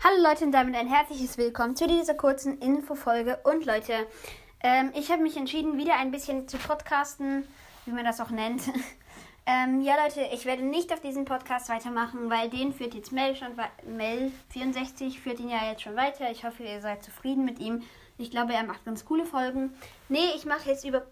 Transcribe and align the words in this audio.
Hallo 0.00 0.22
Leute 0.22 0.44
und 0.44 0.52
damit 0.52 0.76
ein 0.76 0.86
herzliches 0.86 1.38
Willkommen 1.38 1.74
zu 1.74 1.88
dieser 1.88 2.14
kurzen 2.14 2.60
Infofolge. 2.60 3.40
Und 3.42 3.66
Leute, 3.66 4.06
ähm, 4.60 4.92
ich 4.94 5.10
habe 5.10 5.22
mich 5.22 5.36
entschieden, 5.36 5.76
wieder 5.76 5.96
ein 5.96 6.12
bisschen 6.12 6.46
zu 6.46 6.56
podcasten, 6.56 7.48
wie 7.84 7.90
man 7.90 8.04
das 8.04 8.20
auch 8.20 8.30
nennt. 8.30 8.62
ähm, 9.46 9.80
ja 9.80 9.96
Leute, 10.00 10.20
ich 10.32 10.46
werde 10.46 10.62
nicht 10.62 10.92
auf 10.92 11.00
diesen 11.00 11.24
Podcast 11.24 11.68
weitermachen, 11.68 12.30
weil 12.30 12.48
den 12.48 12.72
führt 12.72 12.94
jetzt 12.94 13.10
Mel 13.10 13.34
schon 13.34 13.48
Mel 13.88 14.30
64 14.50 15.18
führt 15.18 15.40
ihn 15.40 15.48
ja 15.48 15.68
jetzt 15.68 15.82
schon 15.82 15.96
weiter. 15.96 16.30
Ich 16.30 16.44
hoffe, 16.44 16.62
ihr 16.62 16.80
seid 16.80 17.02
zufrieden 17.02 17.44
mit 17.44 17.58
ihm. 17.58 17.82
Ich 18.18 18.30
glaube, 18.30 18.52
er 18.52 18.62
macht 18.62 18.84
ganz 18.84 19.04
coole 19.04 19.26
Folgen. 19.26 19.74
Nee, 20.08 20.30
ich 20.36 20.46
mache 20.46 20.70
jetzt 20.70 20.84
über, 20.84 21.06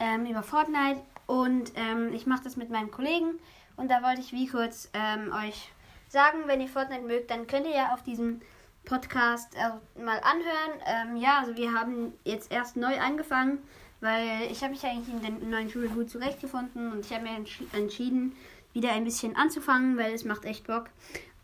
ähm, 0.00 0.26
über 0.26 0.42
Fortnite 0.42 1.00
und 1.28 1.70
ähm, 1.76 2.12
ich 2.12 2.26
mache 2.26 2.42
das 2.42 2.56
mit 2.56 2.70
meinem 2.70 2.90
Kollegen. 2.90 3.38
Und 3.76 3.88
da 3.88 4.02
wollte 4.02 4.20
ich 4.20 4.32
wie 4.32 4.48
kurz 4.48 4.90
ähm, 4.94 5.32
euch 5.32 5.70
sagen, 6.12 6.42
wenn 6.46 6.60
ihr 6.60 6.68
Fortnite 6.68 7.02
mögt, 7.02 7.30
dann 7.30 7.46
könnt 7.46 7.66
ihr 7.66 7.74
ja 7.74 7.94
auf 7.94 8.02
diesem 8.02 8.42
Podcast 8.84 9.54
äh, 9.54 10.00
mal 10.00 10.20
anhören. 10.20 10.80
Ähm, 10.86 11.16
ja, 11.16 11.40
also 11.40 11.56
wir 11.56 11.72
haben 11.72 12.12
jetzt 12.24 12.52
erst 12.52 12.76
neu 12.76 13.00
angefangen, 13.00 13.58
weil 14.00 14.42
ich 14.50 14.62
habe 14.62 14.72
mich 14.72 14.84
eigentlich 14.84 15.08
in 15.08 15.22
den 15.22 15.50
neuen 15.50 15.70
Schule 15.70 15.88
gut 15.88 16.10
zurechtgefunden 16.10 16.92
und 16.92 17.06
ich 17.06 17.12
habe 17.12 17.24
mir 17.24 17.34
entsch 17.34 17.62
entschieden, 17.72 18.36
wieder 18.74 18.92
ein 18.92 19.04
bisschen 19.04 19.36
anzufangen, 19.36 19.96
weil 19.96 20.12
es 20.12 20.24
macht 20.24 20.44
echt 20.44 20.66
Bock. 20.66 20.90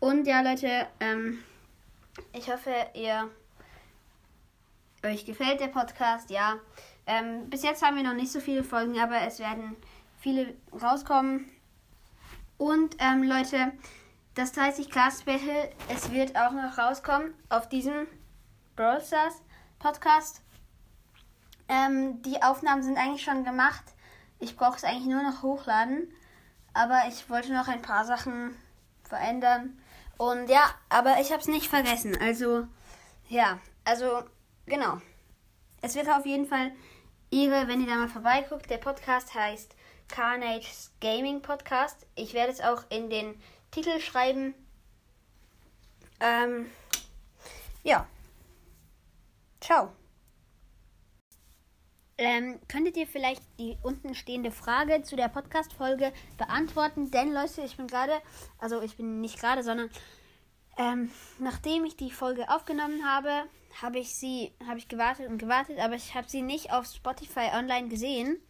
Und 0.01 0.27
ja, 0.27 0.43
Leute, 0.43 0.87
ähm, 1.01 1.39
ich 2.33 2.51
hoffe, 2.53 2.73
ihr 2.95 3.31
euch 5.03 5.25
gefällt 5.25 5.61
der 5.61 5.69
Podcast. 5.69 6.31
Ja, 6.31 6.57
ähm, 7.07 7.49
bis 7.49 7.63
jetzt 7.63 7.83
haben 7.83 7.97
wir 7.97 8.03
noch 8.03 8.15
nicht 8.15 8.33
so 8.33 8.41
viele 8.41 8.65
Folgen, 8.65 8.99
aber 8.99 9.23
es 9.23 9.39
werden 9.39 9.77
viele 10.19 10.55
rauskommen. 10.81 11.49
Und 12.59 12.97
ähm, 12.99 13.23
Leute, 13.23 13.73
das 14.39 14.53
30 14.53 14.89
Class 14.89 15.23
Battle, 15.25 15.69
es 15.89 16.13
wird 16.13 16.37
auch 16.37 16.53
noch 16.53 16.79
rauskommen 16.79 17.35
auf 17.49 17.69
diesem 17.69 18.07
Brawl 18.77 19.01
Stars 19.01 19.43
Podcast. 19.81 20.43
Ähm, 21.69 22.23
die 22.23 22.41
Aufnahmen 22.41 22.85
sind 22.85 22.99
eigentlich 22.99 23.25
schon 23.25 23.43
gemacht. 23.43 23.83
Ich 24.39 24.57
brauche 24.57 24.77
es 24.77 24.85
eigentlich 24.85 25.09
nur 25.09 25.25
noch 25.25 25.43
hochladen. 25.43 26.13
Aber 26.73 27.03
ich 27.09 27.29
wollte 27.29 27.53
noch 27.53 27.67
ein 27.67 27.83
paar 27.83 28.05
Sachen 28.05 28.55
verändern. 29.03 29.77
Und 30.19 30.49
ja, 30.49 30.73
aber 30.89 31.21
ich 31.21 31.33
habe 31.33 31.41
es 31.41 31.49
nicht 31.49 31.67
vergessen. 31.67 32.17
Also, 32.21 32.69
ja, 33.29 33.59
also, 33.85 34.23
genau. 34.67 35.01
Es 35.83 35.97
wird 35.97 36.09
auf 36.09 36.27
jeden 36.27 36.47
Fall 36.47 36.71
Ihre, 37.31 37.67
wenn 37.67 37.81
ihr 37.81 37.89
da 37.89 37.97
mal 37.97 38.09
vorbeiguckt. 38.09 38.71
Der 38.71 38.79
Podcast 38.79 39.35
heißt 39.35 39.75
Carnage's 40.07 40.93
Gaming 41.01 41.43
Podcast. 41.43 42.07
Ich 42.15 42.35
werde 42.35 42.53
es 42.53 42.61
auch 42.61 42.85
in 42.89 43.11
den 43.11 43.35
Titel 43.71 44.01
schreiben. 44.01 44.55
Ähm, 46.21 46.71
ja. 47.83 48.07
Ciao. 49.61 49.93
Ähm, 52.21 52.59
könntet 52.67 52.97
ihr 52.97 53.07
vielleicht 53.07 53.43
die 53.61 53.79
unten 53.83 54.15
stehende 54.15 54.51
Frage 54.51 55.03
zu 55.03 55.15
der 55.15 55.29
Podcast-Folge 55.29 56.13
beantworten? 56.37 57.13
Denn, 57.13 57.33
Leute, 57.33 57.63
ich 57.63 57.77
bin 57.77 57.87
gerade, 57.87 58.21
also 58.59 58.83
ich 58.83 58.97
bin 58.97 59.21
nicht 59.21 59.39
gerade, 59.39 59.63
sondern 59.63 59.89
ähm, 60.77 61.11
nachdem 61.39 61.85
ich 61.85 61.97
die 61.97 62.11
Folge 62.11 62.49
aufgenommen 62.51 63.05
habe, 63.05 63.45
habe 63.81 64.01
ich 64.01 64.15
sie, 64.15 64.53
habe 64.67 64.79
ich 64.79 64.89
gewartet 64.89 65.29
und 65.29 65.39
gewartet, 65.39 65.79
aber 65.79 65.95
ich 65.95 66.15
habe 66.15 66.29
sie 66.29 66.43
nicht 66.43 66.73
auf 66.73 66.87
Spotify 66.87 67.51
online 67.55 67.89
gesehen. 67.89 68.41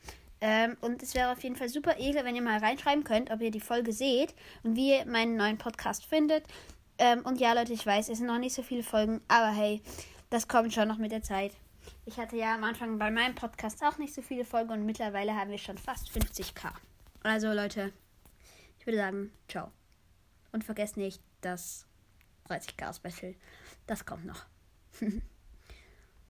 Ähm, 0.40 0.76
und 0.80 1.02
es 1.02 1.14
wäre 1.14 1.32
auf 1.32 1.42
jeden 1.42 1.56
Fall 1.56 1.68
super 1.68 1.98
edel, 1.98 2.24
wenn 2.24 2.36
ihr 2.36 2.42
mal 2.42 2.58
reinschreiben 2.58 3.04
könnt, 3.04 3.30
ob 3.30 3.40
ihr 3.40 3.50
die 3.50 3.60
Folge 3.60 3.92
seht 3.92 4.34
und 4.62 4.76
wie 4.76 4.96
ihr 4.96 5.06
meinen 5.06 5.36
neuen 5.36 5.58
Podcast 5.58 6.06
findet. 6.06 6.44
Ähm, 6.98 7.22
und 7.24 7.40
ja, 7.40 7.52
Leute, 7.52 7.72
ich 7.72 7.84
weiß, 7.84 8.08
es 8.08 8.18
sind 8.18 8.26
noch 8.26 8.38
nicht 8.38 8.54
so 8.54 8.62
viele 8.62 8.82
Folgen, 8.82 9.20
aber 9.28 9.50
hey, 9.50 9.82
das 10.30 10.48
kommt 10.48 10.72
schon 10.72 10.88
noch 10.88 10.98
mit 10.98 11.12
der 11.12 11.22
Zeit. 11.22 11.52
Ich 12.04 12.18
hatte 12.18 12.36
ja 12.36 12.54
am 12.54 12.64
Anfang 12.64 12.98
bei 12.98 13.10
meinem 13.10 13.34
Podcast 13.34 13.82
auch 13.82 13.98
nicht 13.98 14.14
so 14.14 14.22
viele 14.22 14.44
Folgen 14.44 14.70
und 14.70 14.86
mittlerweile 14.86 15.34
haben 15.34 15.50
wir 15.50 15.58
schon 15.58 15.78
fast 15.78 16.08
50k. 16.10 16.70
Also, 17.22 17.52
Leute, 17.52 17.92
ich 18.78 18.86
würde 18.86 18.98
sagen, 18.98 19.32
ciao. 19.48 19.70
Und 20.52 20.64
vergesst 20.64 20.96
nicht, 20.96 21.20
das 21.40 21.86
30k 22.48 22.94
Special, 22.94 23.34
das 23.86 24.04
kommt 24.04 24.24
noch. 24.24 24.46